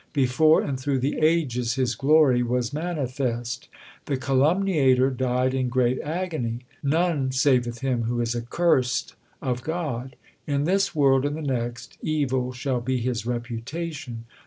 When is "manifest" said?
2.73-3.67